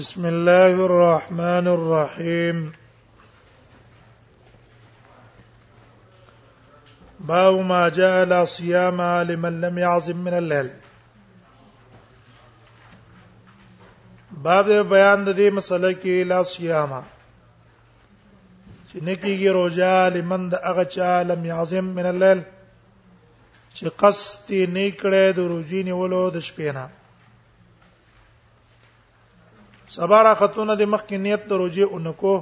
بسم 0.00 0.22
الله 0.26 0.74
الرحمن 0.88 1.66
الرحيم 1.78 2.58
باب 7.30 7.54
ما 7.72 7.88
جاء 7.88 8.24
لا 8.24 8.44
صيام 8.44 9.00
لمن 9.30 9.60
لم 9.64 9.78
يعزم 9.78 10.16
من 10.26 10.34
الليل 10.38 10.68
باب 14.46 14.70
بیان 14.88 15.24
د 15.24 15.28
دې 15.28 15.48
مسله 15.58 15.92
کې 16.02 16.16
لا 16.32 16.40
صيام 16.54 16.90
چې 18.88 18.96
نکیږي 19.08 19.50
روزه 19.58 19.92
لمن 20.16 20.48
د 20.56 20.64
هغه 20.70 20.84
چا 20.96 21.12
لم 21.34 21.44
يعزم 21.52 21.84
من 22.00 22.06
الليل 22.14 22.40
چې 23.76 23.86
قصد 24.02 24.46
نه 24.74 24.88
کړي 24.90 25.32
د 25.32 25.38
روزي 25.54 25.82
نیولو 25.92 26.24
د 26.40 26.48
شپې 26.50 26.70
نه 26.80 26.84
سبارا 29.96 30.32
خاتون 30.40 30.68
د 30.80 30.82
مخ 30.92 31.02
کې 31.08 31.16
نیت 31.24 31.42
ته 31.48 31.54
روجه 31.62 31.84
اونکو 31.92 32.34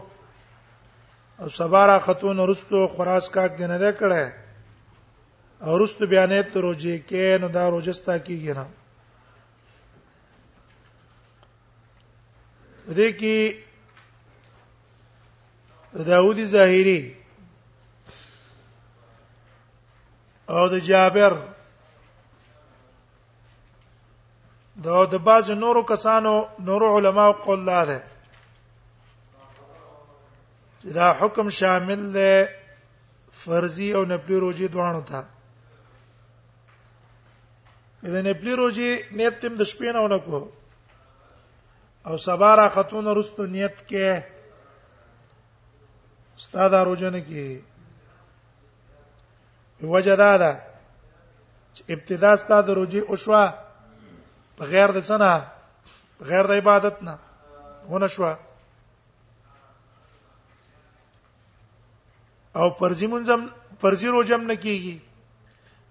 او 1.43 1.49
سبارا 1.59 1.97
خاتون 2.07 2.37
رستو 2.51 2.81
خراس 2.95 3.25
کاک 3.35 3.51
دینه 3.61 3.77
ده 3.79 3.91
کړه 4.03 4.23
او 5.67 5.73
رستو 5.83 6.05
بیا 6.13 6.25
نیت 6.33 6.47
ته 6.53 6.59
روجه 6.67 6.95
کې 7.09 7.23
نو 7.41 7.49
دا 7.57 7.65
روجستا 7.75 8.15
کیږي 8.27 8.53
نه 8.59 8.67
دې 12.89 13.11
کې 13.23 13.39
داوودی 16.11 16.47
ظاهری 16.55 17.01
او 20.55 20.63
د 20.69 20.71
جابر 20.91 21.33
د 24.85 24.89
د 25.13 25.15
باز 25.25 25.51
نورو 25.51 25.83
کسانو 25.93 26.33
نورو 26.69 26.87
علماو 26.99 27.33
قول 27.45 27.61
لاره 27.71 27.99
دا 30.97 31.09
حکم 31.21 31.49
شامل 31.59 32.01
دی 32.17 32.33
فرضي 33.43 33.89
او 33.97 34.05
نفلي 34.05 34.37
روزي 34.45 34.69
دوانو 34.69 35.03
ته 35.11 35.25
اذا 38.07 38.21
نفلي 38.29 38.53
روزي 38.63 38.89
نیت 39.17 39.35
تم 39.43 39.55
د 39.55 39.63
شپې 39.71 39.91
نه 39.95 40.01
ونکو 40.05 40.49
او 42.09 42.17
سبارا 42.17 42.69
خاتون 42.75 43.07
رستو 43.19 43.43
نیت 43.47 43.77
کې 43.89 44.23
استاد 46.39 46.75
روزنه 46.75 47.21
کې 47.29 47.45
وجدادا 49.85 50.53
ابتدا 51.95 52.31
استاد 52.33 52.69
روزي 52.71 53.01
او 53.09 53.17
شوا 53.17 53.45
بغیر 54.61 54.89
د 54.97 54.99
سنا 55.09 55.33
غیر 56.31 56.45
د 56.49 56.51
عبادت 56.63 56.97
نه 57.09 57.15
ونه 57.91 58.09
شو 58.15 58.23
او 62.61 62.67
پرځي 62.81 63.07
منځم 63.13 63.41
پرځي 63.85 64.09
روزم 64.17 64.43
نه 64.51 64.57
کیږي 64.65 64.97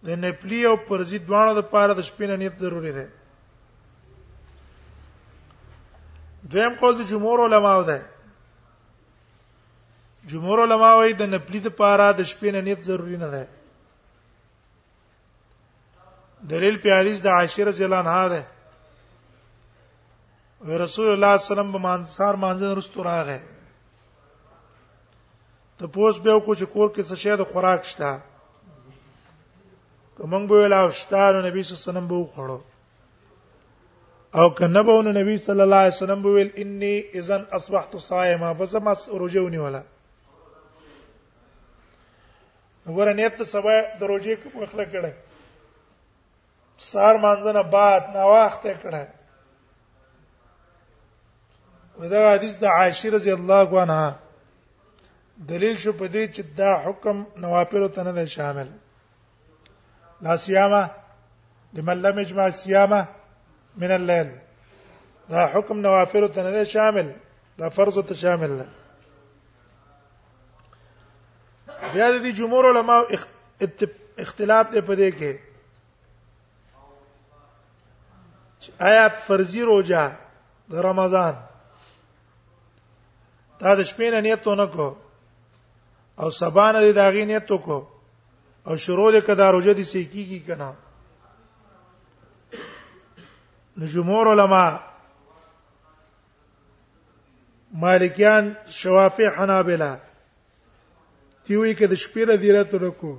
د 0.10 0.12
نپلی 0.26 0.60
او 0.70 0.76
پرځي 0.90 1.18
دواړو 1.28 1.54
د 1.60 1.62
پاره 1.74 1.94
د 1.98 2.02
شپې 2.10 2.26
نه 2.30 2.36
نیت 2.42 2.56
ضروری 2.66 2.92
ده 2.98 3.06
دویم 6.52 6.74
قول 6.82 6.94
د 7.02 7.04
جمهور 7.14 7.40
علماو 7.48 7.82
ده 7.90 7.98
جمهور 10.34 10.60
علماو 10.68 11.02
د 11.24 11.26
نپلی 11.36 11.60
د 11.66 11.68
پاره 11.82 12.08
د 12.18 12.22
شپې 12.32 12.50
نه 12.56 12.60
نیت 12.70 12.82
ضروری 12.92 13.18
نه 13.26 13.30
ده 13.34 13.44
دلیل 16.56 16.76
په 16.84 16.90
حدیث 17.00 17.18
د 17.24 17.28
عاشر 17.40 17.66
رضی 17.72 17.84
الله 17.84 18.02
عنها 18.06 18.26
ده 18.36 18.42
رسول 20.68 20.74
الله 20.74 20.88
صلی 20.88 21.14
الله 21.14 21.36
علیه 21.36 21.44
وسلم 21.62 21.72
به 21.72 21.78
مانسار 21.80 22.36
مانځن 22.36 22.78
رستو 22.78 23.04
راغې 23.04 23.40
ته 25.80 25.88
پوس 25.88 26.18
به 26.20 26.40
کو 26.46 26.56
چې 26.56 26.64
کور 26.66 26.90
کې 26.90 27.04
څه 27.08 27.16
شی 27.16 27.30
د 27.38 27.44
خوراک 27.44 27.84
شته 27.86 28.20
کوم 30.18 30.48
به 30.48 30.56
ویلا 30.56 30.90
شتار 30.92 31.44
نبی 31.48 31.64
صلی 31.64 31.76
الله 31.76 31.84
علیه 31.84 31.90
وسلم 31.90 32.08
به 32.08 32.26
خوړو 32.34 32.60
او 34.36 34.50
کنه 34.50 34.84
به 34.84 35.04
نبی 35.20 35.38
صلی 35.38 35.62
الله 35.62 35.76
علیه 35.76 35.94
وسلم 35.96 36.22
به 36.22 36.30
ویل 36.30 36.52
انی 36.56 37.04
اذن 37.14 37.46
اصبحت 37.52 37.98
صائما 37.98 38.54
بزما 38.54 38.94
رجونی 39.20 39.58
ولا 39.58 39.84
وګوره 42.88 43.16
نیت 43.16 43.36
ته 43.38 43.44
سبا 43.44 43.72
د 44.00 44.04
روزې 44.04 44.36
کې 44.44 44.56
مخله 44.56 44.86
کړه 44.92 45.12
سار 46.78 47.16
مانځنه 47.18 47.64
بعد 47.64 48.10
ناوخته 48.16 48.74
کړه 48.84 49.19
دا 52.08 52.34
حدیث 52.34 52.58
د 52.60 52.66
عائشه 52.66 53.10
رضی 53.10 53.32
الله 53.32 53.70
عنها 53.82 54.10
دلیل 55.50 55.78
شو 55.84 55.92
په 56.00 56.08
دې 56.14 56.24
چې 56.36 56.42
دا 56.60 56.72
حکم 56.86 57.18
نوافل 57.42 57.88
ته 57.90 58.04
نه 58.04 58.26
شامل 58.26 58.68
لا 60.22 60.36
صيامه 60.36 60.90
لمن 61.74 61.98
لم 62.02 62.20
يجمع 62.20 62.46
الصيام 62.46 63.08
من 63.78 63.92
الليل 63.92 64.30
دا 65.30 65.46
حکم 65.48 65.80
نوافل 65.82 66.28
ته 66.28 66.44
نه 66.52 66.64
شامل 66.64 67.08
دا 67.60 67.70
فرض 67.70 68.00
ته 68.08 68.14
شامل 68.14 68.52
نه 68.52 68.66
بیا 71.94 72.12
د 72.12 72.26
جمهور 72.32 72.66
علما 72.76 73.02
اختلاف 74.20 74.66
دی 74.74 74.82
په 74.82 74.96
دې 74.96 75.12
کې 75.20 75.34
آیات 78.80 79.22
فرضی 79.28 79.62
روزه 79.62 80.12
د 80.70 80.74
رمضان 80.76 81.49
تا 83.60 83.76
د 83.76 83.82
شپې 83.88 84.10
نه 84.16 84.20
نیت 84.26 84.48
ونه 84.48 84.66
کو 84.76 84.88
او 86.24 86.30
سبا 86.40 86.66
نه 86.72 86.82
د 86.86 86.90
داغې 86.98 87.26
نیت 87.32 87.50
کو 87.66 87.80
او 88.68 88.78
شروع 88.84 89.08
د 89.16 89.26
کدا 89.30 89.52
روزه 89.56 89.74
دي 89.80 89.84
سې 89.84 90.04
کیږي 90.14 90.40
کنه 90.48 90.74
نو 93.78 93.86
جمهور 93.96 94.32
علما 94.36 94.66
مالکیان 97.84 98.54
شوافی 98.80 99.28
حنابلہ 99.38 99.92
تیوی 101.46 101.76
کې 101.76 101.86
د 101.86 101.94
شپې 101.94 102.24
را 102.26 102.36
دیره 102.36 102.64
تر 102.74 102.90
کو 103.04 103.16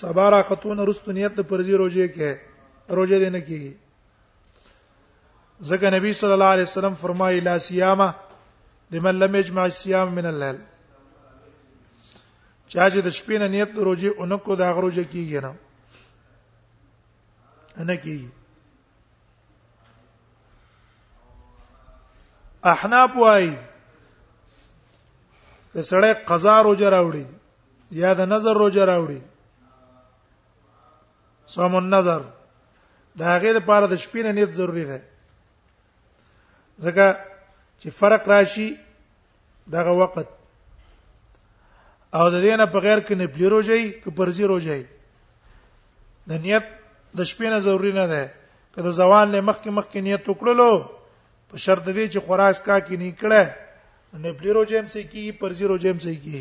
سبا 0.00 0.28
را 0.30 0.42
خاتون 0.48 0.78
رستو 0.88 1.12
نیت 1.18 1.32
د 1.40 1.50
پرځي 1.50 1.80
روزه 1.82 2.08
کې 2.14 2.30
روزه 2.98 3.18
دینه 3.24 3.40
کیږي 3.40 3.74
ځکه 5.68 5.90
نبی 5.98 6.12
صلی 6.20 6.32
الله 6.36 6.52
علیه 6.56 6.62
وسلم 6.70 6.94
فرمایي 7.02 7.40
لا 7.48 7.58
سیامه 7.68 8.14
لمن 8.90 9.18
لم 9.18 9.34
يجمع 9.36 9.66
الصيام 9.66 10.14
من 10.14 10.26
الليل 10.26 10.58
چا 12.74 12.88
چې 12.90 12.98
د 13.02 13.08
شپې 13.18 13.36
نه 13.42 13.48
نیت 13.48 13.70
د 13.74 13.78
روزې 13.78 14.08
اونکو 14.22 14.54
دا 14.62 14.72
غروزه 14.78 15.04
کیږي 15.04 15.40
نه 15.46 15.52
نه 17.90 17.96
کیږي 18.04 18.28
احناف 22.72 23.16
وای 23.16 23.48
د 25.74 25.78
سړی 25.90 26.12
قضا 26.30 26.56
روزه 26.62 26.88
راوړي 26.88 27.26
یا 28.02 28.14
د 28.20 28.32
نظر 28.34 28.54
روزه 28.62 28.84
راوړي 28.84 29.22
صوم 31.54 31.76
النظر 31.76 32.22
دا 33.20 33.38
غیر 33.42 33.56
لپاره 33.60 33.86
د 33.86 33.96
شپې 33.96 34.22
نه 34.26 34.32
نیت 34.32 34.50
ضروری 34.58 34.84
ده 34.84 35.02
ځکه 36.84 37.35
چې 37.80 37.90
فرق 37.98 38.22
راشي 38.28 38.68
دغه 39.76 39.92
وخت 40.00 40.26
او 42.18 42.24
د 42.32 42.34
دې 42.44 42.54
نه 42.60 42.66
په 42.72 42.78
غیر 42.86 43.00
کې 43.06 43.14
نه 43.20 43.26
پلیروجي 43.36 43.82
که 44.04 44.08
پرځي 44.10 44.44
روجي 44.52 44.82
د 46.30 46.32
نیت 46.44 46.66
د 47.16 47.18
شپې 47.30 47.48
نه 47.52 47.58
ضروری 47.66 47.92
نه 47.92 48.06
ده 48.12 48.22
که 48.74 48.80
د 48.82 48.88
ځوان 49.00 49.26
له 49.34 49.38
مخکې 49.48 49.68
مخکې 49.78 49.98
نیت 50.06 50.24
وکړلو 50.28 50.72
په 51.52 51.56
شرط 51.64 51.84
دی 51.96 52.06
چې 52.12 52.18
خوراک 52.26 52.56
کا 52.66 52.76
کې 52.86 52.94
نه 53.02 53.08
کړه 53.22 53.42
نه 54.24 54.30
پلیروجي 54.40 54.74
هم 54.78 54.86
سي 54.94 55.02
کې 55.12 55.22
پرځي 55.42 55.64
روجي 55.72 55.88
هم 55.90 55.98
سي 56.06 56.14
کې 56.24 56.40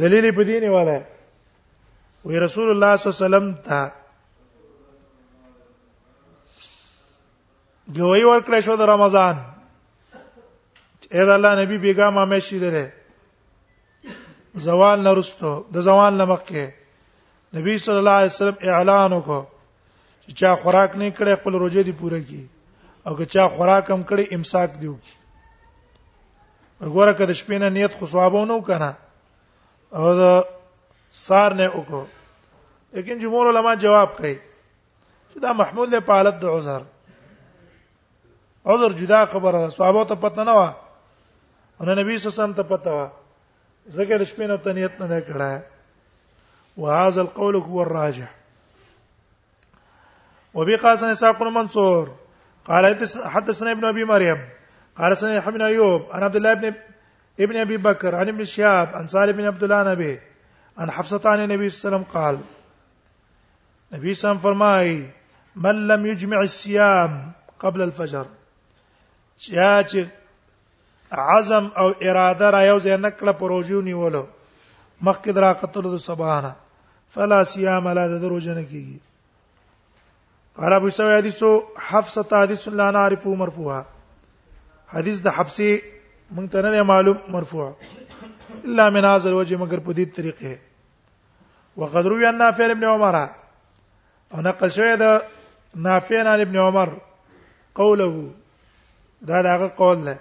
دلیل 0.00 0.24
په 0.36 0.42
دینه 0.50 0.68
والا 0.76 0.98
وی 2.24 2.36
رسول 2.44 2.66
الله 2.72 2.92
صلی 2.96 3.06
الله 3.10 3.20
علیه 3.20 3.26
وسلم 3.26 3.46
ته 3.66 3.78
ګوي 7.90 8.24
ورکړې 8.24 8.60
شو 8.66 8.76
د 8.78 8.82
رمضان 8.86 9.36
اې 11.14 11.24
د 11.28 11.28
الله 11.30 11.52
نبی 11.62 11.78
بیګا 11.84 12.10
ما 12.10 12.24
مې 12.24 12.38
شي 12.46 12.58
دره 12.62 12.86
زوال 14.66 14.98
نرستو 15.06 15.52
د 15.74 15.76
زوال 15.86 16.12
لمکه 16.18 16.64
نبی 17.58 17.74
صلی 17.84 17.98
الله 18.02 18.16
علیه 18.22 18.32
وسلم 18.34 18.58
اعلان 18.62 19.10
وکړ 19.16 19.42
چې 20.26 20.32
چا 20.40 20.50
خوراک 20.62 20.90
نه 20.96 21.08
کړي 21.18 21.34
خپل 21.42 21.52
روزه 21.64 21.82
دي 21.88 21.92
پوره 21.98 22.20
کړي 22.22 22.44
او 23.06 23.12
که 23.18 23.24
چا 23.34 23.44
خوراک 23.56 23.84
هم 23.90 24.02
کړي 24.10 24.24
امساک 24.38 24.70
دیو 24.84 24.96
وګوره 26.80 27.12
کده 27.18 27.34
شپې 27.34 27.56
نه 27.66 27.70
نیت 27.78 27.92
خو 27.98 28.04
ثوابونه 28.14 28.52
وکنه 28.54 28.90
او 29.98 30.04
دا 30.22 30.32
سار 31.26 31.50
نه 31.58 31.64
وکړو 31.74 32.04
لیکن 32.94 33.18
جمهور 33.18 33.44
علما 33.50 33.72
جواب 33.86 34.08
کوي 34.16 34.36
چې 35.30 35.38
دا 35.48 35.52
محمود 35.64 35.88
له 35.92 36.00
پالت 36.12 36.36
د 36.40 36.44
عذر 36.56 36.82
عذر 38.66 38.92
جدا 38.92 39.24
خبره 39.26 39.58
ده 39.58 39.68
صحابه 39.68 40.04
ته 40.04 40.14
پته 40.14 40.44
نه 40.44 40.52
و 40.52 40.72
او 41.80 41.86
نبی 41.86 42.18
صلی 42.18 42.30
الله 42.30 42.34
علیه 42.34 42.42
وسلم 42.42 42.52
ته 42.54 42.62
پته 42.62 42.90
و 42.90 43.08
ځکه 43.90 44.14
د 44.18 44.22
شپې 44.26 44.44
نو 44.50 44.56
تنیت 44.56 45.00
نه 45.00 45.20
کړه 45.20 45.50
وهذا 46.82 47.20
القول 47.20 47.54
هو 47.56 47.80
الراجح 47.82 48.30
وبي 50.54 50.76
قاسم 50.76 51.06
اسحاق 51.06 51.40
بن 51.40 51.52
منصور 51.54 52.08
قال 52.66 52.86
حدثنا 53.26 53.70
ابن 53.72 53.84
ابي 53.84 54.04
مريم 54.04 54.40
قال 54.96 55.16
سنه 55.16 55.40
حمنا 55.40 55.66
ايوب 55.66 56.12
عن 56.12 56.22
عبد 56.22 56.36
الله 56.36 56.54
بن 56.54 56.74
ابن 57.40 57.56
ابي 57.56 57.76
بكر 57.76 58.14
عن 58.14 58.28
ابن 58.28 58.44
شهاب 58.44 58.88
عن 58.96 59.06
سالم 59.06 59.36
بن 59.36 59.46
عبد 59.46 59.62
الله 59.64 59.82
نبي 59.92 60.20
عن 60.78 60.90
حفصه 60.90 61.20
عن 61.30 61.40
النبي 61.40 61.70
صلى 61.70 61.88
الله 61.88 61.88
عليه 61.88 62.04
وسلم 62.06 62.20
قال 62.20 62.38
صلى 62.38 63.98
الله 63.98 64.06
عليه 64.06 64.12
وسلم 64.12 64.38
فرمى 64.38 65.10
من 65.56 65.86
لم 65.88 66.06
يجمع 66.06 66.40
الصيام 66.40 67.32
قبل 67.60 67.82
الفجر 67.82 68.26
چا 69.44 69.70
چې 69.90 70.04
عزم 71.22 71.64
او 71.82 71.88
اراده 72.04 72.48
را 72.54 72.60
یو 72.66 72.78
ځای 72.84 72.96
نکړه 73.06 73.32
پروژو 73.40 73.80
نیولو 73.88 74.24
مخکې 75.06 75.30
درا 75.36 75.52
قتل 75.62 75.82
د 75.92 75.96
سبحانه 76.08 76.52
فلا 77.14 77.38
صيام 77.52 77.88
لا 77.98 78.04
دروجن 78.10 78.60
کیږي 78.64 78.98
قال 80.60 80.72
ابو 80.72 80.90
سعيد 80.96 81.12
حدیثو 81.18 81.50
حفصه 81.88 82.36
حدیث 82.44 82.66
لا 82.80 82.90
نعرف 82.96 83.26
مرفوعه 83.42 83.80
حدیث 84.92 85.20
د 85.26 85.34
حبسي 85.38 85.70
مونږ 86.36 86.48
ته 86.52 86.62
نه 86.76 86.82
معلوم 86.90 87.20
مرفوع 87.38 87.66
الا 88.64 88.90
من 88.96 89.04
هذا 89.04 89.28
الوجه 89.28 89.56
مگر 89.64 89.78
په 89.88 89.92
دې 89.98 90.20
طریقې 90.20 90.58
وقد 91.82 92.06
روي 92.12 92.26
عن 92.30 92.38
نافع 92.44 92.64
ابن 92.76 92.84
عمر 92.92 93.18
او 94.34 94.40
نقل 94.46 94.68
شوی 94.78 94.94
د 95.02 95.22
نافع 95.88 96.20
عن 96.34 96.40
ابن 96.44 96.56
عمر 96.64 96.88
قوله 97.82 98.08
دا 99.22 99.42
داغه 99.42 99.66
قول 99.76 99.98
نه 99.98 100.16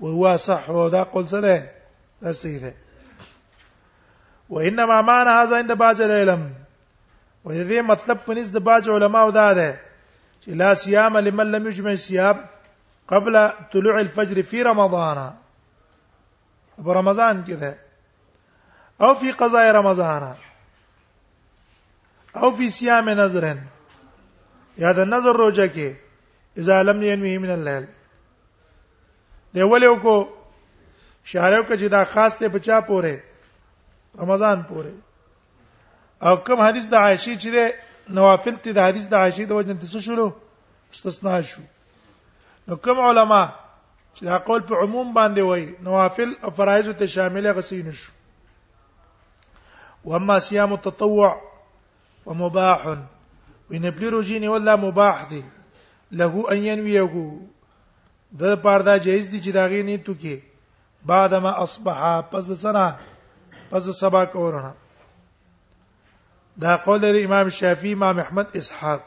وهو 0.00 0.36
صح 0.36 0.66
دا 0.90 1.02
قول 1.04 1.26
سره 1.28 1.70
دا 2.22 2.32
صحیح 2.32 2.60
ده 2.62 2.74
وانما 4.48 5.02
معنى 5.02 5.30
هذا 5.30 5.56
عند 5.56 5.72
بعض 5.72 6.00
العلم 6.00 6.52
وذي 7.44 7.80
مطلب 7.82 8.18
پنځ 8.28 8.48
د 8.52 8.56
بعض 8.58 8.88
علماء 8.88 9.30
دا 9.30 9.52
ده 9.52 9.80
چې 10.44 10.48
لا 10.48 10.74
صيام 10.74 11.18
لمن 11.18 11.46
لم 11.50 11.66
يجمع 11.66 11.94
صيام 11.96 12.44
قبل 13.08 13.50
طلوع 13.72 14.00
الفجر 14.00 14.42
في 14.42 14.62
رمضان 14.62 15.18
ابو 16.78 16.92
رمضان 16.92 17.44
کې 17.46 17.64
او 19.02 19.14
في 19.14 19.30
قضاء 19.32 19.70
رمضان 19.70 20.34
او 22.36 22.52
في 22.52 22.70
صيام 22.70 23.08
نظرن 23.08 23.58
یا 24.78 24.92
ده 24.92 25.04
نظر 25.04 25.36
روزه 25.36 25.68
کې 25.68 26.07
اذا 26.58 26.82
لم 26.82 27.02
ينوي 27.02 27.38
من 27.38 27.50
الليل 27.50 27.86
دی 29.54 29.62
ولیو 29.62 29.94
کو 29.96 30.14
شهرو 31.24 31.62
کې 31.62 31.76
چې 31.76 31.88
دا 31.96 32.02
خاص 32.14 32.38
ته 32.38 32.48
بچا 32.54 32.80
پوره 32.90 33.14
رمضان 34.22 34.62
پوره 34.62 34.92
او 36.28 36.36
کوم 36.48 36.60
حدیث 36.64 36.88
د 36.94 37.00
عائشې 37.00 37.38
چې 37.42 37.48
ده 37.48 37.74
نوافل 38.20 38.56
ته 38.64 38.72
د 38.78 38.88
حدیث 38.88 39.08
د 39.08 39.14
عائشې 39.14 39.42
د 39.42 39.52
وجه 39.52 39.74
ته 39.82 40.00
شلو 40.06 40.30
استثناء 40.96 41.40
شو 41.50 41.62
نو 42.68 42.76
کوم 42.86 43.00
علما 43.10 43.42
چې 44.14 44.22
دا 44.30 44.38
قول 44.48 44.60
په 44.70 44.74
عموم 44.84 45.12
باندې 45.12 45.40
وایي 45.40 45.74
نوافل 45.90 46.32
او 46.44 46.50
فرایض 46.60 46.88
ته 47.02 47.06
شامل 47.18 47.46
غسین 47.60 47.92
شو 48.00 48.12
واما 50.10 50.38
صيام 50.48 50.72
التطوع 50.78 51.30
ومباح 52.26 52.84
وینبلی 53.70 54.08
روجینی 54.10 54.48
ولا 54.54 54.76
مباح 54.82 55.22
دی 55.30 55.42
له 56.12 56.44
ان 56.52 56.58
ينويغو 56.66 57.38
د 58.38 58.54
پاره 58.62 58.82
دا 58.84 58.96
جایز 58.96 59.28
دي 59.28 59.40
چې 59.44 59.50
داغه 59.54 59.82
نه 59.82 59.96
تو 59.96 60.14
کې 60.14 60.42
بعد 61.04 61.34
ما 61.44 61.50
اصبح 61.62 62.20
پس 62.30 62.46
د 62.46 62.54
سنا 62.60 62.90
پس 63.70 63.84
د 63.84 63.90
سبا 64.00 64.24
کورنا 64.24 64.72
دا 66.60 66.76
قول 66.76 67.00
د 67.00 67.24
امام 67.24 67.48
شافعي 67.60 67.92
امام 67.92 68.20
احمد 68.20 68.56
اسحاق 68.56 69.02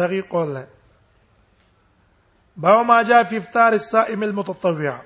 داغه 0.00 0.20
قول 0.30 0.48
نه 0.54 0.66
باو 2.56 2.84
ما 2.84 3.02
جاء 3.02 3.22
في 3.22 3.36
افطار 3.36 3.72
الصائم 3.72 4.22
المتطوع 4.22 5.00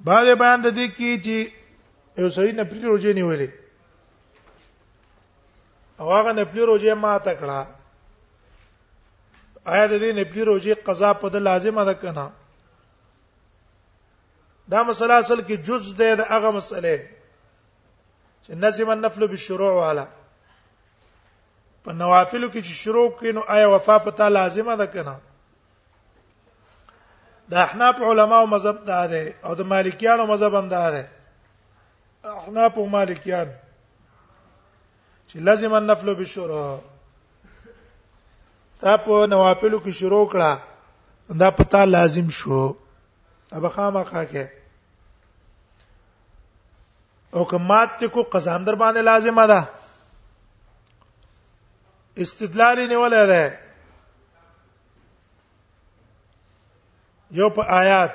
باو 0.00 0.34
بیان 0.36 0.62
د 0.62 0.70
دې 0.74 0.88
کې 0.96 1.20
چې 1.24 1.50
یو 2.18 2.28
سړی 2.30 2.52
نه 2.52 2.64
پری 2.64 2.80
روزه 2.82 3.12
نیولې 3.12 3.48
او 6.00 6.12
هغه 6.12 6.32
نه 6.32 6.44
پری 6.44 6.60
روزه 6.60 6.94
ما 6.94 7.18
تکړه 7.18 7.79
آیا 9.64 9.86
د 9.86 9.94
دې 10.00 10.10
نپلی 10.18 10.42
روزي 10.44 10.74
قضا 10.86 11.12
په 11.20 11.28
د 11.28 11.36
لازمه 11.36 11.84
ده 11.84 11.94
کنه 11.94 12.26
دا 14.72 14.80
مسله 14.88 15.14
اصل 15.14 15.40
کې 15.40 15.56
جز 15.66 15.84
ده 15.98 16.14
د 16.14 16.20
هغه 16.32 16.50
مسله 16.50 16.96
چې 18.44 18.52
نظم 18.64 18.88
النفل 18.90 19.26
بالشروع 19.26 19.72
والا 19.76 20.06
په 21.84 21.92
نوافل 21.92 22.44
کې 22.50 22.60
چې 22.66 22.72
شروع 22.82 23.08
کینو 23.20 23.40
آیا 23.48 23.66
وفا 23.68 23.96
پتا 24.04 24.28
لازمه 24.28 24.76
ده 24.76 24.86
کنه 24.86 25.14
دا 27.50 27.62
احناف 27.64 28.00
علما 28.02 28.38
او 28.40 28.46
مذهب 28.46 28.84
دا 28.84 29.06
ده 29.06 29.34
او 29.44 29.54
د 29.54 29.60
مالکیانو 29.60 30.26
مذهب 30.26 30.54
هم 30.54 30.68
دا 30.68 30.90
ده 30.90 31.04
احناف 32.24 32.78
او 32.78 32.86
مالکیان 32.86 33.48
چې 35.28 35.36
لازم 35.36 35.72
النفل 35.74 36.14
بالشروع 36.14 36.78
تا 38.80 38.96
په 39.06 39.14
نوافلو 39.30 39.78
کې 39.84 39.92
شروع 40.00 40.20
کړه 40.34 40.50
دا 41.40 41.48
پتا 41.58 41.80
لازم 41.94 42.28
شو 42.38 42.60
اب 43.58 43.64
خامخا 43.74 44.22
کې 44.30 44.44
او 47.34 47.42
کمات 47.50 47.90
کو 48.12 48.20
قزام 48.36 48.62
در 48.68 48.74
باندې 48.84 49.00
لازمه 49.10 49.44
ده 49.52 49.60
استدلال 52.26 52.78
نیولای 52.94 53.26
ده 53.34 53.44
یو 57.40 57.48
په 57.58 57.62
آیات 57.82 58.12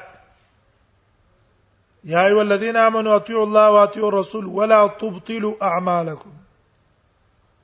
یا 2.14 2.22
ایو 2.30 2.40
الذین 2.40 2.78
آمنوا 2.78 3.16
اطیعوا 3.20 3.44
الله 3.48 3.68
واطیعوا 3.76 4.08
الرسول 4.14 4.46
ولا 4.58 4.80
تبطلوا 5.02 5.56
اعمالکم 5.68 6.32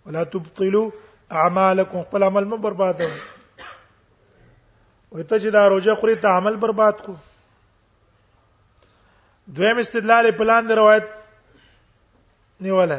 ولا 0.06 0.24
تبطلوا 0.36 0.88
اعمالکم 1.40 2.02
خپل 2.02 2.24
عمل 2.24 2.46
مو 2.52 2.58
برباد 2.68 2.98
وي 3.04 5.24
ته 5.24 5.38
چې 5.38 5.52
دا 5.56 5.64
روزه 5.74 5.94
خوري 6.00 6.16
ته 6.24 6.28
عمل 6.40 6.56
برباد 6.64 6.96
کو 7.06 7.14
دویم 9.58 9.78
استدلال 9.84 10.28
په 10.40 10.44
لاندې 10.50 10.72
روایت 10.80 11.06
نیوله 12.68 12.98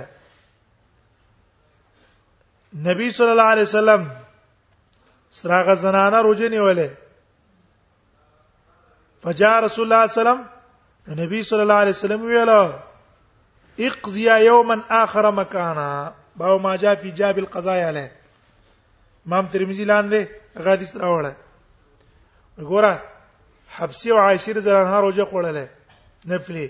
نبی 2.87 3.09
صلی 3.19 3.31
الله 3.35 3.43
علیه 3.57 3.63
وسلم 3.71 4.03
سراغه 5.43 5.75
زنانه 5.83 6.23
روزه 6.29 6.49
نیوله 6.57 6.89
فجاء 9.27 9.53
رسول 9.67 9.85
الله 9.93 10.07
صلی 10.07 10.07
الله 10.07 10.07
علیه 10.07 10.15
وسلم 10.41 11.21
نبی 11.25 11.41
صلی 11.51 11.61
الله 11.67 11.75
علیه 11.85 11.95
وسلم 11.99 12.23
ویلا 12.33 12.63
اقضي 13.91 14.27
يوما 14.47 14.77
اخر 15.03 15.25
مكانا 15.43 15.89
باو 16.43 16.57
ما 16.67 16.77
جاء 16.87 16.95
في 17.05 17.11
جاب 17.23 17.39
القضايا 17.45 17.93
له 18.01 18.09
امام 19.27 19.47
ترمذی 19.53 19.85
لاندې 19.91 20.21
حدیث 20.67 20.93
راوړل 21.05 21.35
وګوره 22.59 22.93
حبسی 23.77 24.11
او 24.11 24.19
عائشه 24.25 24.53
رضی 24.59 24.69
الله 24.71 24.85
عنها 24.87 25.01
روزه 25.01 25.25
خوړلې 25.25 25.67
نفلی 26.33 26.67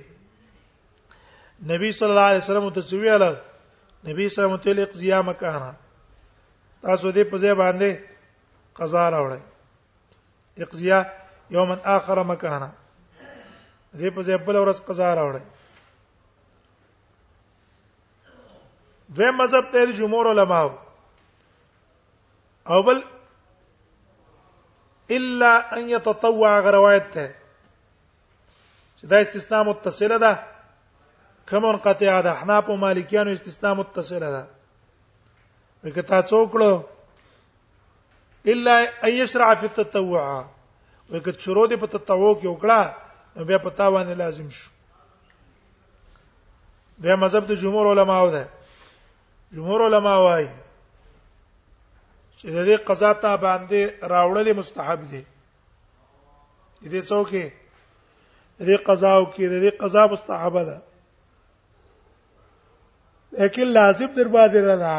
نبی 1.72 1.92
صلی 1.98 2.08
الله 2.12 2.28
علیه 2.32 2.44
وسلم 2.44 2.68
ته 2.70 2.82
ویل 3.00 3.36
نبی 4.08 4.28
صلی 4.28 4.44
الله 4.44 4.60
علیه 4.62 4.64
وسلم 4.64 4.92
قضیا 4.92 5.18
مکانه 5.30 5.72
تاسو 6.82 7.12
دې 7.12 7.24
په 7.30 7.36
ځای 7.42 7.54
باندې 7.62 7.90
قضا 8.76 9.04
راوړل 9.10 9.42
اقضیا 10.62 10.98
یوما 11.50 11.76
اخر 11.96 12.22
مکانه 12.34 12.72
دې 13.94 14.08
په 14.16 14.22
ځای 14.22 14.36
بل 14.46 14.56
ورځ 14.62 14.76
قضا 14.88 15.14
راوړل 15.14 15.44
دویم 19.16 19.34
مذهب 19.40 19.64
ته 19.72 19.92
جمهور 20.00 20.26
علماو 20.36 20.70
او 22.70 22.82
بل 22.82 23.04
الا 25.10 25.76
ان 25.78 25.90
يتطوع 25.90 26.70
روایت 26.70 27.10
ته 27.14 27.32
چې 29.00 29.06
دا 29.06 29.18
استثناء 29.20 29.62
متصله 29.64 30.16
ده 30.18 30.32
کوم 31.48 31.64
انقطاع 31.64 32.20
ده 32.20 32.32
حناف 32.34 32.70
او 32.70 32.76
مالکیانو 32.76 33.30
استثناء 33.32 33.74
متصله 33.74 34.30
ده 34.32 34.42
وکړه 35.84 36.02
تاسو 36.08 36.44
وکړو 36.44 36.82
الا 38.46 38.76
ان 39.06 39.10
يشرع 39.12 39.54
في 39.54 39.66
التطوع 39.66 40.44
وکړه 41.12 41.38
شروع 41.38 41.66
دي 41.68 41.76
په 41.76 41.86
تطوع 41.86 42.34
کې 42.40 42.46
وکړه 42.46 42.94
نو 43.36 43.44
بیا 43.44 43.58
پتا 43.58 43.90
باندې 43.90 44.16
لازم 44.22 44.50
شو 44.50 44.70
دا 46.98 47.14
مذهب 47.16 47.46
د 47.46 47.52
جمهور 47.56 47.90
علماو 47.92 48.30
ده 48.30 48.48
جمهور 49.52 49.84
علما 49.86 50.16
وايي 50.18 50.48
چې 52.42 52.48
د 52.56 52.58
دې 52.68 52.76
قضا 52.88 53.10
ته 53.22 53.30
باندې 53.46 53.80
راوړل 54.12 54.46
مستحب 54.60 55.00
دي 55.10 55.22
دې 56.90 57.00
څوکې 57.10 57.44
دې 58.68 58.76
قضا 58.88 59.10
او 59.18 59.24
کې 59.34 59.44
دې 59.64 59.70
قضا 59.82 60.02
مستحب 60.14 60.54
ده 60.68 60.76
لیکن 63.38 63.66
لازم 63.78 64.10
در 64.18 64.28
باندې 64.36 64.60
نه 64.68 64.74
ده 64.82 64.92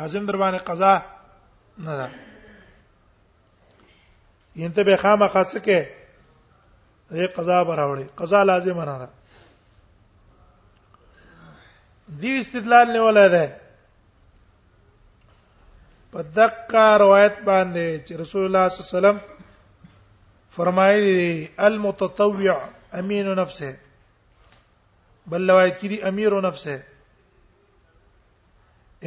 لازم 0.00 0.22
در 0.28 0.36
باندې 0.42 0.58
قضا 0.72 0.94
نه 1.86 1.94
ده 2.00 2.08
ینت 4.64 4.76
به 4.86 4.94
خامخا 4.96 5.42
څه 5.50 5.58
کې 5.66 5.80
دې 7.16 7.26
قضا 7.36 7.56
براوړي 7.68 8.06
قضا 8.18 8.40
لازم 8.50 8.76
نه 8.80 8.96
ده 9.02 9.08
دې 12.20 12.32
استدلال 12.40 12.86
نه 12.96 13.00
ولا 13.08 13.26
ده 13.28 13.46
په 16.12 16.22
دقه 16.38 16.84
روایت 17.04 17.36
باندې 17.48 17.86
چې 18.06 18.12
رسول 18.22 18.42
الله 18.46 18.68
صلی 18.68 18.78
الله 18.80 18.92
علیه 18.92 18.98
وسلم 18.98 19.18
فرمایلی 20.56 21.48
المتطوع 21.68 22.56
امین 23.00 23.26
نفسه 23.36 23.72
بل 25.26 25.50
روایت 25.50 25.78
کړي 25.80 25.98
امیر 26.10 26.40
نفسه 26.40 26.82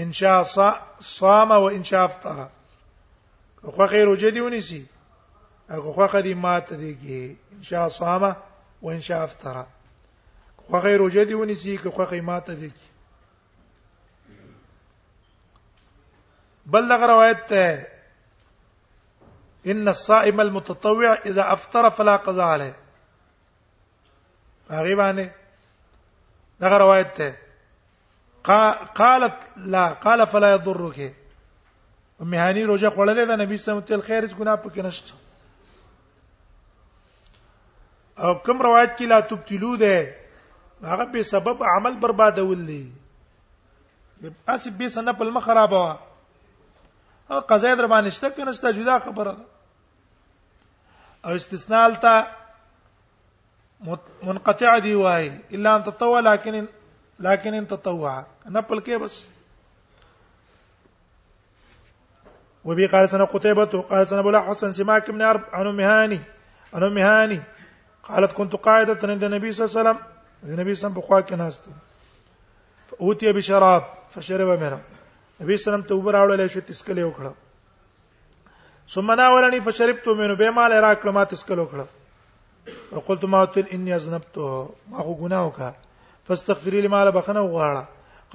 ان 0.04 0.12
شاء 0.14 0.40
صام 1.10 1.52
وان 1.52 1.74
ان 1.76 1.84
شاء 1.90 2.04
افطر 2.04 2.42
خو 3.78 3.88
خیر 3.94 4.08
وجدي 4.10 4.42
ونسی 4.48 4.86
هغه 5.76 5.94
خو 6.00 6.08
خدي 6.08 6.34
مات 6.48 6.68
دیږي 6.68 7.54
ان 7.56 7.62
شاء 7.64 7.88
صام 8.00 8.22
وان 8.82 8.96
ان 8.96 9.00
شاء 9.10 9.22
افطر 9.28 9.64
خو 10.66 10.80
خیر 10.88 11.02
وجدي 11.02 11.34
ونسی 11.34 11.78
که 11.84 11.90
خو 11.90 12.06
خیر 12.06 12.22
مات 12.32 12.46
دیږي 12.52 12.95
بل 16.74 16.88
دغه 16.90 17.06
روایت 17.12 17.44
ته 17.50 17.88
ان 19.74 19.88
الصائم 19.88 20.40
المتطوع 20.42 21.14
اذا 21.26 21.54
افطر 21.54 21.90
فلا 21.90 22.16
قضاء 22.30 22.46
عليه 22.54 22.76
هغه 24.72 24.96
باندې 24.96 25.30
دغه 26.62 26.78
روایت 26.84 27.16
ته 27.16 27.38
قالت 29.02 29.36
لا 29.76 29.84
قال 30.08 30.28
فلا 30.32 30.52
يضرك 30.54 31.14
ام 32.22 32.34
هاني 32.34 32.64
روزه 32.64 32.90
خوړلې 32.90 33.28
ده 33.32 33.38
نبی 33.44 33.58
سم 33.68 33.80
تل 33.80 34.02
خیر 34.10 34.28
هیڅ 34.28 34.34
ګناه 34.34 34.56
پکې 34.56 34.80
نشته 34.80 35.14
او 38.26 38.36
کوم 38.50 38.62
روایت 38.70 38.94
کې 38.98 39.04
لا 39.04 39.20
تبتلو 39.32 39.76
ده 39.76 40.16
هغه 40.84 41.04
به 41.06 41.22
سبب 41.32 41.64
عمل 41.76 41.98
بربادول 42.06 42.66
دي 42.68 42.82
اسی 44.56 44.70
به 44.82 44.88
سنه 44.98 45.14
په 45.22 45.34
مخ 45.40 45.44
خرابه 45.44 46.00
او 47.30 47.36
آه، 47.38 47.40
قضا 47.42 47.76
در 47.76 47.88
باندې 47.88 48.12
شته 48.14 48.30
کنه 48.30 48.52
شته 48.54 48.72
جدا 48.74 49.00
خبره 49.00 49.32
ده 49.32 49.44
او 51.26 51.32
استثناء 51.36 51.88
لتا 51.88 52.16
منقطع 54.24 54.80
دی 54.80 54.94
وای 54.96 55.32
الا 55.54 55.76
ان 55.76 55.84
تطوع 55.84 56.20
لكن 56.20 56.68
لكن 57.20 57.54
ان 57.54 57.68
تطوع 57.68 58.24
انا 58.48 58.62
په 58.62 58.76
کې 58.82 59.02
بس 59.02 59.28
وبي 62.66 62.88
قال 62.88 63.10
سنه 63.10 63.26
قتيبة 63.26 63.66
قال 63.82 64.08
سنه 64.08 64.22
بلا 64.22 64.42
حسن 64.50 64.72
سماك 64.72 65.12
بن 65.12 65.22
عرب 65.22 65.42
عن 65.54 65.68
ام 65.68 65.80
هاني 65.80 66.22
عن 66.74 66.84
ام 66.84 67.44
قالت 68.04 68.34
كنت 68.34 68.56
قاعدة 68.56 69.00
عند 69.04 69.24
النبي 69.24 69.52
صلى 69.52 69.66
الله 69.66 69.80
عليه 69.80 69.90
وسلم 69.90 70.10
النبي 70.44 70.54
صلى 70.54 70.54
الله 70.54 70.58
عليه 70.62 70.74
وسلم 70.76 70.94
بخواك 70.94 71.34
ناس 71.34 71.40
ناست 71.40 71.68
اوتي 73.02 73.34
بشراب 73.34 73.84
فشرب 74.10 74.60
منه 74.60 74.82
نبی 75.42 75.56
سلام 75.64 75.82
ته 75.88 75.94
اوبر 75.94 76.14
راوړل 76.16 76.48
شو 76.52 76.62
تسکل 76.68 76.98
یو 76.98 77.10
کړه 77.16 77.34
ثم 78.94 79.10
ناولني 79.20 79.60
فشربت 79.66 80.08
منه 80.08 80.34
به 80.42 80.52
مال 80.60 80.72
را 80.86 80.92
کړ 80.96 81.10
ما 81.18 81.24
تسکل 81.32 81.60
وکړه 81.62 81.86
وقلت 82.96 83.26
ما 83.34 83.42
تل 83.58 83.66
اني 83.78 83.94
اذنبت 83.98 84.38
ما 84.92 85.00
هو 85.06 85.14
ګناه 85.22 85.46
وکړه 85.48 85.74
فاستغفري 86.30 86.82
لي 86.88 86.94
مال 86.96 87.12
بخنه 87.20 87.42
وغواړه 87.48 87.86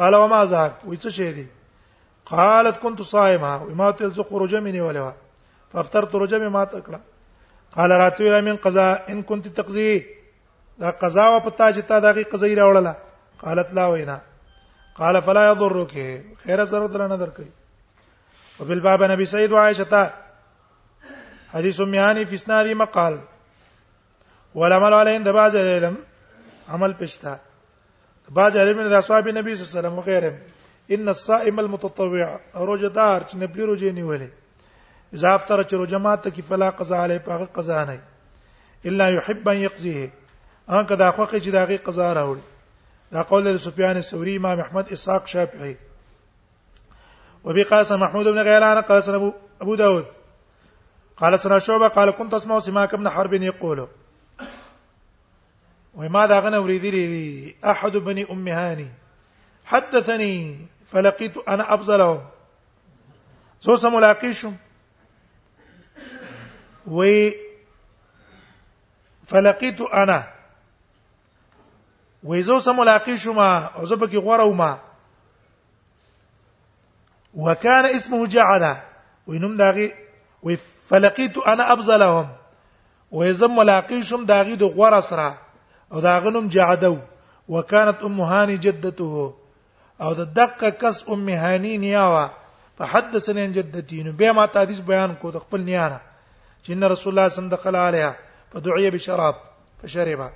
قال 0.02 0.14
وما 0.18 0.44
ذاك 0.52 0.74
وې 0.84 0.96
څه 0.96 1.08
شي 1.08 1.32
دي 1.38 1.46
قالت 2.34 2.78
كنت 2.86 3.02
صائمه 3.14 3.56
وما 3.64 3.90
تل 4.00 4.10
ذو 4.18 4.22
خروج 4.32 4.54
مني 4.68 4.80
ولا 4.88 5.08
فافطرت 5.72 6.14
رجمي 6.24 6.48
ما 6.58 6.64
تکړه 6.64 7.00
قال 7.78 7.90
راتوي 8.04 8.40
من 8.50 8.56
قضاء 8.66 8.94
ان 9.12 9.22
كنت 9.32 9.48
تقضي 9.58 9.90
دا 10.82 10.90
قضا 11.04 11.28
و 11.36 11.40
پتا 11.44 11.72
چې 11.72 11.82
تا 11.88 11.98
دغه 12.06 12.22
قضې 12.22 12.58
راوړله 12.62 13.44
قالت 13.44 13.72
لا 13.80 13.86
وینا 13.90 14.20
قال 15.00 15.22
فلا 15.22 15.50
يضرك 15.52 15.90
خير 16.44 16.64
ضرر 16.64 16.86
در 16.86 17.06
نه 17.08 17.16
درکې 17.26 18.60
وبالباب 18.60 19.04
نبی 19.12 19.24
سید 19.26 19.52
وعائشه 19.52 20.10
حدیث 21.52 21.78
میانی 21.80 22.24
فی 22.24 22.34
اسناد 22.34 22.64
مقال 22.66 23.12
ولا 24.54 24.76
والعمل 24.78 24.92
عليه 24.94 25.12
عند 25.14 25.28
بعض 25.28 25.56
علم 25.56 25.96
عمل 26.68 26.94
پښتا 27.00 27.28
بعض 28.38 28.56
علم 28.56 28.82
د 28.88 28.92
اصحاب 28.92 29.28
نبی 29.28 29.56
صلى 29.56 29.64
الله 29.64 29.70
عليه 29.70 29.80
وسلم 29.80 29.98
وغيرهم 29.98 30.38
ان 30.90 31.08
الصائم 31.08 31.58
المتطوع 31.58 32.40
روزه 32.54 32.88
دار 32.88 33.20
چې 33.22 33.34
نبی 33.34 33.62
روزه 33.62 33.92
نیولې 33.92 35.14
اذا 35.14 35.34
افطر 35.34 35.62
چې 35.62 35.72
روزه 35.72 35.98
ماته 35.98 36.30
کې 36.30 36.40
فلا 36.50 36.70
قضا 36.70 37.02
علی 37.04 37.18
پاغه 37.18 37.48
قضا 37.54 37.84
نه 37.84 37.98
الا 38.84 39.08
يحب 39.08 39.48
ان 39.48 39.56
يقضيه 39.56 40.10
ان 40.70 40.86
کدا 40.86 41.10
خوخه 41.10 41.38
چې 41.40 41.48
داغه 41.58 41.76
قضا 41.76 42.14
راوړي 42.14 42.49
دا 43.12 43.22
قول 43.22 43.60
سفيان 43.60 43.96
الثوري 43.96 44.36
امام 44.36 44.60
احمد 44.60 44.88
اسحاق 44.92 45.26
شافعي 45.26 45.76
وبي 47.44 47.62
قاسم 47.62 48.00
محمود 48.00 48.24
بن 48.28 48.38
غيلان 48.38 48.80
قال 48.82 49.02
سن 49.04 49.14
ابو 49.60 49.74
داود 49.74 50.06
قال 51.16 51.40
سن 51.40 51.58
شعبه 51.58 51.88
قال 51.88 52.10
كنت 52.10 52.34
اسمع 52.34 52.58
سماك 52.60 52.94
بن 52.94 53.08
حرب 53.08 53.32
يقول 53.34 53.88
وما 55.94 56.26
دا 56.26 56.40
غنه 56.40 56.58
وريدي 56.60 57.56
احد 57.64 57.92
بني 57.92 58.30
ام 58.30 58.48
هاني 58.48 58.88
حدثني 59.64 60.66
فلقيت 60.86 61.36
انا 61.48 61.74
افضلهم 61.74 62.20
سو 63.60 63.76
سم 63.76 63.94
ملاقيشم 63.94 64.54
و 66.86 67.02
فلقيت 69.26 69.80
انا 69.80 70.26
وې 72.28 72.40
زه 72.46 72.58
سم 72.66 72.76
ملاقات 72.76 73.16
شوم 73.22 73.38
او 73.76 73.82
زه 73.88 73.96
پکې 74.00 74.18
غوړه 74.24 74.44
وم 74.46 74.62
وكان 77.44 77.84
اسمه 77.96 78.26
جعله 78.34 78.74
وینم 79.28 79.56
داغي 79.56 79.88
و 80.46 80.56
فلقيت 80.88 81.34
انا 81.46 81.72
ابزلهم 81.72 82.26
و 83.12 83.32
زم 83.32 83.56
ملاقات 83.56 84.04
شوم 84.04 84.24
داغي 84.24 84.56
د 84.56 84.62
غوړه 84.76 85.00
سره 85.08 85.38
او 85.92 86.00
داغنم 86.00 86.48
جعدو 86.48 86.98
وكانت 87.48 87.98
ام 88.02 88.20
هاني 88.20 88.56
جدته 88.56 89.32
او 90.02 90.14
د 90.14 90.20
دقه 90.36 90.70
کس 90.70 91.04
ام 91.08 91.28
هاني 91.28 91.78
نیاوه 91.78 92.30
فحدثني 92.78 93.40
عن 93.40 93.52
جدتي 93.52 94.02
نو 94.02 94.12
به 94.12 94.32
ما 94.32 94.46
ته 94.46 94.60
حدیث 94.62 94.80
بیان 94.80 95.14
کو 95.14 95.30
د 95.30 95.36
خپل 95.40 95.60
نیانه 95.60 96.00
چې 96.64 96.70
رسول 96.76 96.84
الله 96.84 96.94
صلی 97.00 97.12
الله 97.12 97.24
علیه 97.28 97.32
وسلم 97.34 97.48
دخل 97.48 97.76
علیها 97.76 98.12
فدعي 98.52 98.90
بشراب 98.90 99.34
فشربها 99.82 100.30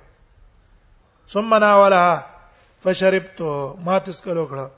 ثم 1.29 1.55
ناولها 1.55 2.27
فشربت 2.81 3.43
ما 3.85 3.99
تسکلو 3.99 4.47
کړه 4.51 4.69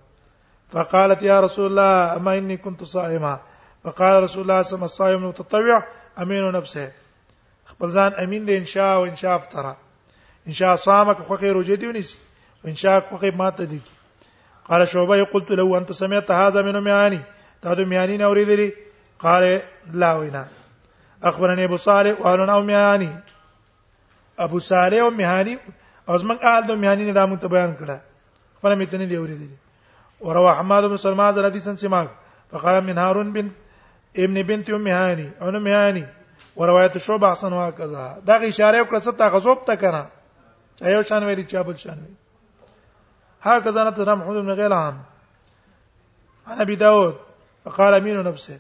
فقالت 0.73 1.23
يا 1.23 1.41
رسول 1.41 1.67
الله 1.67 2.17
اما 2.17 2.39
اني 2.39 2.57
كنت 2.57 2.85
صائما 2.85 3.39
فقال 3.85 4.23
رسول 4.23 4.43
الله 4.43 4.63
صلى 4.63 4.63
الله 4.63 4.63
عليه 4.63 4.67
وسلم 4.73 4.85
الصائم 4.85 5.23
المتطوع 5.23 5.83
امين 6.23 6.53
نفسه 6.53 6.89
خپل 7.67 7.89
ځان 7.91 8.13
ان 8.19 8.31
شاء 8.31 8.59
انشاء 8.59 8.95
او 8.95 9.05
انشاء 9.05 9.43
ان 9.61 9.75
انشاء 10.47 10.75
صامك 10.75 11.31
وخير 11.31 11.53
روجي 11.55 11.77
دي 11.77 11.89
ونيسي 11.89 12.19
شاء 12.75 13.01
خوخي 13.01 13.31
ما 13.31 13.49
دي 13.51 13.81
قال 14.69 14.89
شعبه 14.89 15.25
قلت 15.25 15.51
له 15.51 15.79
انت 15.79 15.93
سمعت 15.93 16.31
هذا 16.31 16.63
من 16.63 16.79
مياني 16.85 17.21
تا 17.63 17.75
دې 17.75 17.79
مياني 17.87 18.17
نه 18.17 18.73
قال 19.19 19.63
لا 19.93 20.13
وينا 20.13 20.49
اخبرني 21.23 21.65
ابو 21.65 21.77
صالح 21.77 22.21
وقالوا 22.21 22.61
مياني 22.61 23.17
ابو 24.39 24.59
صالح 24.59 24.99
او 25.03 25.11
مياني 25.11 25.59
او 26.09 26.15
زمنګ 26.23 26.39
آل 26.55 26.63
د 26.69 26.71
میانی 26.83 27.05
نه 27.09 27.13
دا 27.19 27.25
مونږ 27.31 27.41
ته 27.43 27.49
بیان 27.55 27.71
کړه 27.79 27.97
خپل 28.59 28.71
مې 28.79 28.87
ته 28.91 28.97
نه 28.99 29.07
دی 29.11 29.17
اوریدلی 29.21 29.57
وروى 30.27 30.51
حماد 30.59 30.83
بن 30.91 30.97
سلمى 30.97 31.23
عن 31.23 31.45
حديث 31.51 31.69
سماك 31.69 32.09
فقال 32.51 32.85
من 32.85 32.99
هارون 32.99 33.33
بن 33.33 33.49
ابن 34.25 34.37
بنت 34.43 34.71
ام 34.71 34.87
هاني 34.99 35.31
او 35.41 35.49
ام 35.51 35.67
هاني 35.67 36.05
وروایت 36.57 36.99
شعبہ 37.07 37.33
حسن 37.33 37.53
واکذا 37.53 38.05
دا 38.27 38.37
غی 38.43 38.49
اشاره 38.53 38.83
وکړه 38.83 39.01
چې 39.05 39.13
تا 39.19 39.29
غزوب 39.35 39.65
ته 39.67 39.75
کنه 39.83 40.07
ایو 40.89 41.03
شان 41.09 41.25
ویری 41.25 41.45
چا 41.53 41.63
بل 41.67 41.77
شان 41.83 41.99
وی 41.99 42.15
ها 43.45 43.61
کزانه 43.61 43.91
ته 43.99 44.15
محمود 44.15 44.37
بن 44.45 44.51
غیلان 44.61 45.01
عن 46.47 46.61
ابي 46.67 46.77
داود 46.85 47.15
فقال 47.65 47.95
امين 47.95 48.23
نفسه 48.23 48.59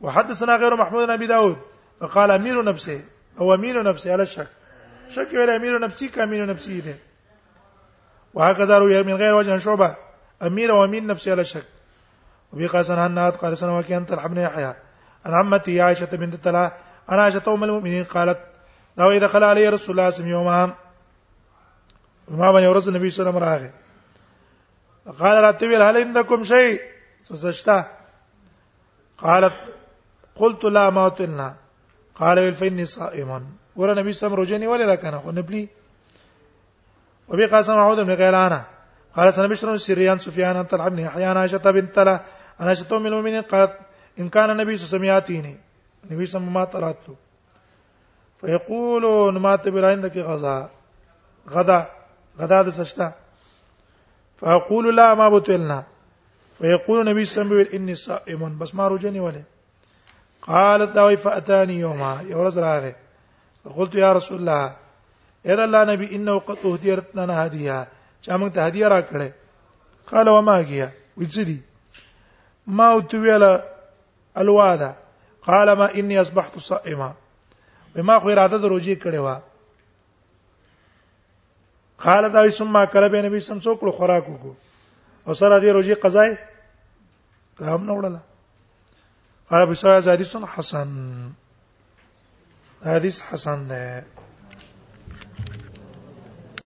وحدثنا 0.00 0.56
غير 0.56 0.76
محمود 0.82 1.04
بن 1.06 1.10
ابي 1.14 1.26
داود 1.32 1.56
فقال 2.00 2.30
امير 2.30 2.64
نفسه 2.64 3.00
او 3.40 3.54
امير 3.54 3.82
نفسه 3.82 4.12
على 4.12 4.22
الشك 4.22 4.48
شک 5.10 5.32
ویل 5.34 5.50
امیر 5.50 5.78
نفسي 5.78 6.06
کا 6.14 6.22
امیر 6.22 6.46
نفسي 6.46 6.80
دي 6.80 6.94
وهكذا 8.34 8.78
روي 8.78 9.02
من 9.02 9.14
غير 9.14 9.34
وجه 9.34 9.56
شعبة 9.58 9.96
امير 10.42 10.72
وامين 10.72 11.06
نفسي 11.06 11.30
على 11.32 11.44
شك 11.44 11.66
وفي 12.52 12.66
قاسن 12.66 12.98
هنات 12.98 13.36
قال 13.36 13.56
سنة 13.58 13.78
وكيان 13.78 14.04
طلع 14.04 14.26
بن 14.26 14.36
يحيى 14.38 14.74
أن 15.26 15.34
عمتي 15.34 15.80
عائشة 15.80 16.16
بنت 16.16 16.34
طلحة 16.44 16.72
أنا 17.10 17.22
عائشة 17.22 17.42
أم 17.48 17.64
المؤمنين 17.64 18.04
قالت 18.04 18.38
لو 18.96 19.10
إذا 19.10 19.26
قال 19.26 19.44
علي 19.44 19.68
رسول 19.68 19.90
الله 19.90 20.10
صلى 20.10 20.24
الله 20.24 20.38
عليه 20.38 20.58
وسلم 20.58 20.74
ما 22.38 22.52
بني 22.52 22.66
ورسول 22.66 22.94
النبي 22.96 23.10
صلى 23.10 23.30
الله 23.30 23.46
عليه 23.46 23.56
وسلم 25.06 25.18
قال 25.26 25.42
لا 25.42 25.50
تبيل 25.52 25.82
هل 25.82 25.96
عندكم 25.96 26.44
شيء 26.44 26.80
سسشتا 27.22 27.84
قالت 29.18 29.52
قلت 30.34 30.64
لا 30.64 30.90
ما 30.90 31.08
قلنا 31.08 31.54
قال 32.14 32.54
فإني 32.54 32.86
صائم 32.86 33.46
ګوره 33.78 33.94
نبی 34.00 34.12
سم 34.12 34.32
روزه 34.38 34.58
نیولې 34.58 34.84
را 34.86 34.96
کنه 34.96 35.18
خو 35.18 35.30
نبلی 35.32 35.66
وبي 37.28 37.46
قاسم 37.46 37.72
عوض 37.84 37.98
بن 38.00 38.14
غيلان 38.14 38.62
قال 39.16 39.32
سنه 39.34 39.46
بشر 39.48 39.76
سريان 39.76 40.18
سفيان 40.18 40.56
عن 40.56 40.64
طلحه 40.64 40.88
بن 40.88 40.98
يحيى 40.98 41.24
عن 41.24 41.36
عائشه 41.36 41.58
بنت 41.58 41.98
له 41.98 42.20
انا 42.60 42.68
عائشه 42.68 42.98
من 42.98 43.06
المؤمنين 43.06 43.42
قالت 43.42 43.72
ان 44.18 44.28
كان 44.28 44.50
النبي 44.50 44.76
صلى 44.78 44.98
الله 44.98 45.12
عليه 45.14 45.24
وسلم 45.24 45.56
النبي 46.04 46.26
صلى 46.26 46.48
الله 46.48 46.68
عليه 46.74 46.96
وسلم 46.96 47.22
فيقول 48.40 49.38
ما 49.38 49.56
تبر 49.56 49.84
عندك 49.84 50.16
غزا 50.16 50.70
غدا 51.50 51.86
غدا 52.38 52.62
د 52.62 52.68
سشتا 52.68 53.12
فاقول 54.40 54.96
لا 54.96 55.14
ما 55.14 55.28
بتلنا 55.28 55.84
فيقول 56.58 57.00
النبي 57.00 57.24
صلى 57.24 57.42
الله 57.42 57.54
عليه 57.54 57.64
وسلم 57.68 57.80
اني 57.80 57.94
صائم 57.94 58.58
بس 58.58 58.74
ما 58.74 58.88
روجني 58.88 59.20
ولا 59.20 59.42
قالت 60.42 60.92
داوي 60.94 61.16
فاتاني 61.16 61.80
يوما 61.80 62.20
يورز 62.30 62.58
راغه 62.58 62.94
قلت 63.70 63.94
یا 63.94 64.10
رسول 64.14 64.38
الله 64.40 64.62
اې 65.46 65.52
د 65.58 65.60
الله 65.66 65.82
نبی 65.92 66.06
انه 66.16 66.32
قد 66.48 66.58
اهدیت 66.66 67.16
لنا 67.16 67.34
هدیه 67.44 67.76
چې 68.24 68.28
موږ 68.42 68.50
ته 68.54 68.60
هدیه 68.68 68.86
راکړې 68.94 69.28
قال 70.10 70.26
وما 70.28 70.56
هي 70.70 70.88
وجدي 71.20 71.60
ما 72.66 72.86
وتویل 72.94 73.44
الوادا 74.40 74.92
قال 75.48 75.68
ما 75.80 75.86
اني 75.98 76.20
اصبحت 76.20 76.58
صائما 76.70 77.10
بما 77.94 78.14
خو 78.20 78.30
اراده 78.30 78.58
دروځي 78.66 78.96
کړې 79.04 79.20
و 79.26 79.28
قال 82.04 82.28
دا 82.32 82.50
ثم 82.50 82.84
کله 82.84 83.08
به 83.08 83.22
نبی 83.26 83.40
سم 83.40 83.60
څوک 83.60 83.90
خوراک 83.96 84.24
وکړو 84.28 84.54
او 85.28 85.34
سره 85.40 85.60
دې 85.60 85.64
روزي 85.76 85.94
قضای 86.04 86.36
هم 87.60 87.84
نه 87.88 87.92
وړله 87.94 88.20
قال 89.50 89.62
ابو 89.62 89.74
سعيد 89.74 90.44
حسن 90.56 90.88
حدیث 92.84 93.22
حسن 93.22 93.68
ده 93.68 94.04